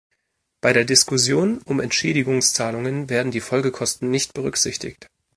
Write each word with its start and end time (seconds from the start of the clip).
Bei 0.61 0.73
der 0.73 0.83
Diskussion 0.83 1.59
um 1.59 1.79
Entschädigungszahlungen 1.79 3.07
werden 3.11 3.31
die 3.31 3.39
Folgekosten 3.39 4.09
nicht 4.09 4.33
berücksichtigt. 4.33 5.07